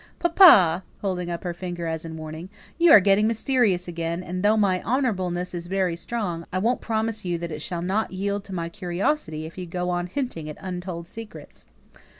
"Papa!" 0.17 0.83
holding 1.01 1.29
up 1.29 1.43
her 1.43 1.53
finger 1.53 1.85
as 1.85 2.05
in 2.05 2.17
warning, 2.17 2.49
"you're 2.79 2.99
getting 2.99 3.27
mysterious 3.27 3.87
again; 3.87 4.23
and 4.23 4.41
though 4.41 4.57
my 4.57 4.81
honourableness 4.81 5.53
is 5.53 5.67
very 5.67 5.95
strong, 5.95 6.43
I 6.51 6.57
won't 6.57 6.81
promise 6.81 7.21
that 7.21 7.51
it 7.51 7.61
shall 7.61 7.83
not 7.83 8.11
yield 8.11 8.43
to 8.45 8.55
my 8.55 8.67
curiosity 8.67 9.45
if 9.45 9.59
you 9.59 9.67
go 9.67 9.91
on 9.91 10.07
hinting 10.07 10.49
at 10.49 10.57
untold 10.59 11.07
secrets." 11.07 11.67